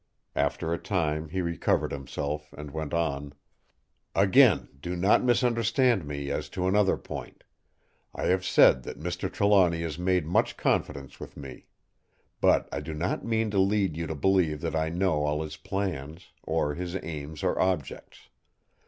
[0.35, 3.33] After a time he recovered himself and went on:
[4.15, 7.43] "Again, do not misunderstand me as to another point.
[8.15, 9.31] I have said that Mr.
[9.31, 11.67] Trelawny has made much confidence with me;
[12.39, 15.57] but I do not mean to lead you to believe that I know all his
[15.57, 18.29] plans, or his aims or objects.